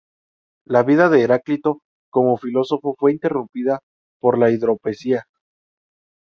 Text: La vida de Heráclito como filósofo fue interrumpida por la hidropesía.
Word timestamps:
La 0.65 0.81
vida 0.81 1.09
de 1.09 1.21
Heráclito 1.21 1.81
como 2.09 2.35
filósofo 2.37 2.95
fue 2.97 3.11
interrumpida 3.11 3.81
por 4.19 4.39
la 4.39 4.49
hidropesía. 4.49 5.27